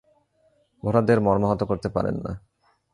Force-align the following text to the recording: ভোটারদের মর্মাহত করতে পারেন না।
ভোটারদের 0.83 1.19
মর্মাহত 1.21 1.61
করতে 1.63 1.89
পারেন 1.89 2.15
না। 2.23 2.31